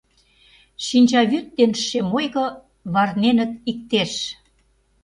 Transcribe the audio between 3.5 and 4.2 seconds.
иктеш.